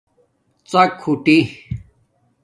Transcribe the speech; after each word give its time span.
ڎک 0.71 0.91
ہوٹی 1.03 1.37